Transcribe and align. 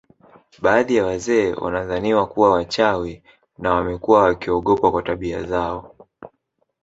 Baadhi 0.61 0.95
ya 0.95 1.05
wazee 1.05 1.53
wanadhaniwa 1.53 2.27
kuwa 2.27 2.51
wachawi 2.51 3.23
na 3.57 3.73
wamekuwa 3.73 4.23
wakiogopwa 4.23 4.91
kwa 4.91 5.03
tabia 5.03 5.43
zao 5.43 5.95